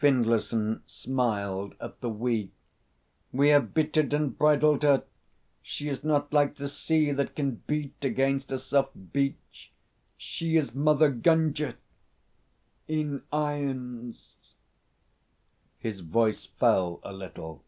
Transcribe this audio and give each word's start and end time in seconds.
Findlayson 0.00 0.80
smiled 0.86 1.74
at 1.78 2.00
the 2.00 2.08
"we." 2.08 2.50
"We 3.34 3.48
have 3.50 3.74
bitted 3.74 4.14
and 4.14 4.34
bridled 4.34 4.82
her. 4.82 5.04
She 5.60 5.90
is 5.90 6.02
not 6.02 6.32
like 6.32 6.54
the 6.54 6.70
sea, 6.70 7.12
that 7.12 7.36
can 7.36 7.56
beat 7.66 7.92
against 8.02 8.50
a 8.50 8.58
soft 8.58 9.12
beach. 9.12 9.72
She 10.16 10.56
is 10.56 10.74
Mother 10.74 11.10
Gunga 11.10 11.74
in 12.88 13.24
irons." 13.30 14.54
His 15.80 16.00
voice 16.00 16.46
fell 16.46 17.00
a 17.02 17.12
little. 17.12 17.62